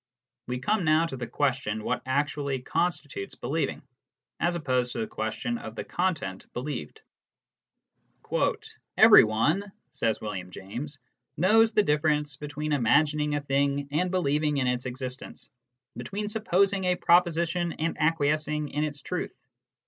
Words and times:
We 0.47 0.57
come 0.57 0.83
now 0.83 1.05
to 1.05 1.15
the 1.15 1.27
question 1.27 1.83
what 1.83 2.01
actually 2.07 2.59
constitutes 2.63 3.35
believing, 3.35 3.83
as 4.39 4.55
opposed 4.55 4.93
to 4.93 4.97
the 4.97 5.05
question 5.05 5.59
of 5.59 5.75
the 5.75 5.83
content 5.83 6.51
believed. 6.53 7.01
"Everyone," 8.97 9.71
says 9.91 10.19
William 10.19 10.49
James, 10.49 10.97
"knows 11.37 11.73
the 11.73 11.83
difference 11.83 12.35
between 12.35 12.73
imagining 12.73 13.35
a 13.35 13.41
thing 13.41 13.89
and 13.91 14.09
believing 14.09 14.57
in 14.57 14.65
its 14.65 14.87
existence, 14.87 15.47
between 15.95 16.29
supposing 16.29 16.85
a 16.85 16.95
proposition 16.95 17.73
and 17.73 17.95
acquiescing 18.01 18.69
in 18.69 18.83
its 18.83 19.03
truth. 19.03 19.37